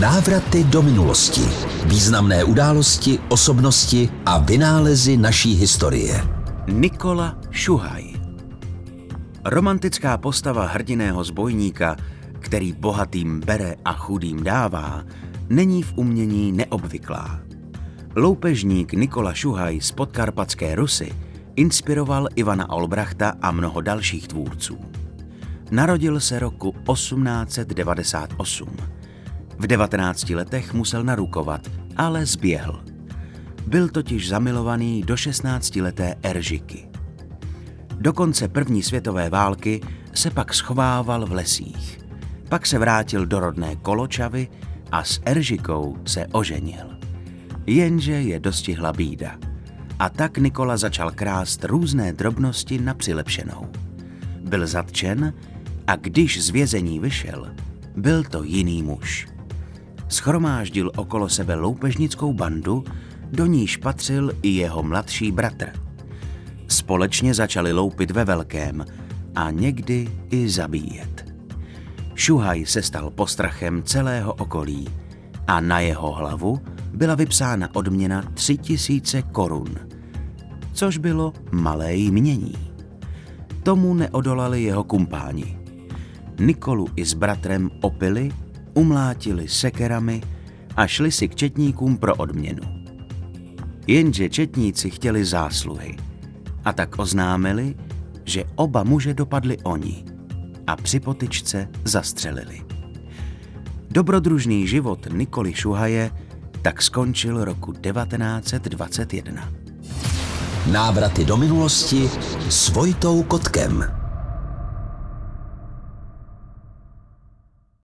Návraty 0.00 0.64
do 0.64 0.82
minulosti. 0.82 1.40
Významné 1.84 2.44
události, 2.44 3.18
osobnosti 3.28 4.08
a 4.26 4.38
vynálezy 4.38 5.16
naší 5.16 5.54
historie. 5.54 6.24
Nikola 6.68 7.38
Šuhaj 7.50 8.04
Romantická 9.44 10.16
postava 10.16 10.66
hrdiného 10.66 11.24
zbojníka, 11.24 11.96
který 12.40 12.72
bohatým 12.72 13.40
bere 13.40 13.74
a 13.84 13.92
chudým 13.92 14.44
dává, 14.44 15.04
není 15.48 15.82
v 15.82 15.92
umění 15.96 16.52
neobvyklá. 16.52 17.40
Loupežník 18.16 18.92
Nikola 18.92 19.34
Šuhaj 19.34 19.80
z 19.80 19.92
podkarpatské 19.92 20.74
Rusy 20.74 21.12
inspiroval 21.56 22.28
Ivana 22.34 22.70
Olbrachta 22.70 23.34
a 23.42 23.50
mnoho 23.50 23.80
dalších 23.80 24.28
tvůrců. 24.28 24.78
Narodil 25.70 26.20
se 26.20 26.38
roku 26.38 26.72
1898. 26.72 28.91
V 29.62 29.66
19 29.66 30.30
letech 30.30 30.74
musel 30.74 31.04
narukovat, 31.04 31.70
ale 31.96 32.26
zběhl. 32.26 32.84
Byl 33.66 33.88
totiž 33.88 34.28
zamilovaný 34.28 35.02
do 35.02 35.14
16-leté 35.14 36.14
Eržiky. 36.22 36.88
Do 37.98 38.12
konce 38.12 38.48
první 38.48 38.82
světové 38.82 39.30
války 39.30 39.80
se 40.14 40.30
pak 40.30 40.54
schovával 40.54 41.26
v 41.26 41.32
lesích. 41.32 42.00
Pak 42.48 42.66
se 42.66 42.78
vrátil 42.78 43.26
do 43.26 43.40
rodné 43.40 43.76
Koločavy 43.76 44.48
a 44.92 45.04
s 45.04 45.20
Eržikou 45.24 45.96
se 46.06 46.26
oženil. 46.32 46.98
Jenže 47.66 48.12
je 48.12 48.40
dostihla 48.40 48.92
bída. 48.92 49.38
A 49.98 50.08
tak 50.08 50.38
Nikola 50.38 50.76
začal 50.76 51.10
krást 51.10 51.64
různé 51.64 52.12
drobnosti 52.12 52.78
na 52.78 52.94
přilepšenou. 52.94 53.66
Byl 54.40 54.66
zatčen 54.66 55.34
a 55.86 55.96
když 55.96 56.44
z 56.44 56.50
vězení 56.50 56.98
vyšel, 56.98 57.46
byl 57.96 58.24
to 58.24 58.42
jiný 58.42 58.82
muž. 58.82 59.32
Schromáždil 60.12 60.92
okolo 60.96 61.28
sebe 61.28 61.54
loupežnickou 61.54 62.32
bandu, 62.32 62.84
do 63.32 63.46
níž 63.46 63.76
patřil 63.76 64.32
i 64.42 64.48
jeho 64.48 64.82
mladší 64.82 65.32
bratr. 65.32 65.72
Společně 66.68 67.34
začali 67.34 67.72
loupit 67.72 68.10
ve 68.10 68.24
velkém 68.24 68.84
a 69.34 69.50
někdy 69.50 70.08
i 70.30 70.48
zabíjet. 70.48 71.32
Šuhaj 72.14 72.66
se 72.66 72.82
stal 72.82 73.10
postrachem 73.10 73.82
celého 73.82 74.34
okolí 74.34 74.88
a 75.46 75.60
na 75.60 75.80
jeho 75.80 76.12
hlavu 76.12 76.60
byla 76.94 77.14
vypsána 77.14 77.68
odměna 77.74 78.22
tři 78.34 78.56
tisíce 78.56 79.22
korun, 79.22 79.74
což 80.72 80.98
bylo 80.98 81.32
malé 81.50 81.94
jmění. 81.94 82.54
Tomu 83.62 83.94
neodolali 83.94 84.62
jeho 84.62 84.84
kumpáni. 84.84 85.58
Nikolu 86.40 86.88
i 86.96 87.04
s 87.04 87.14
bratrem 87.14 87.70
opili, 87.80 88.32
umlátili 88.74 89.48
sekerami 89.48 90.22
a 90.76 90.86
šli 90.86 91.12
si 91.12 91.28
k 91.28 91.34
četníkům 91.34 91.96
pro 91.96 92.14
odměnu. 92.14 92.62
Jenže 93.86 94.28
četníci 94.28 94.90
chtěli 94.90 95.24
zásluhy 95.24 95.96
a 96.64 96.72
tak 96.72 96.98
oznámili, 96.98 97.74
že 98.24 98.44
oba 98.54 98.82
muže 98.82 99.14
dopadli 99.14 99.58
oni 99.62 100.04
a 100.66 100.76
při 100.76 101.00
potyčce 101.00 101.68
zastřelili. 101.84 102.62
Dobrodružný 103.90 104.66
život 104.66 105.06
Nikoli 105.12 105.54
Šuhaje 105.54 106.10
tak 106.62 106.82
skončil 106.82 107.44
roku 107.44 107.72
1921. 107.72 109.48
Návraty 110.72 111.24
do 111.24 111.36
minulosti 111.36 112.10
s 112.48 112.68
Vojtou 112.68 113.22
Kotkem. 113.22 114.01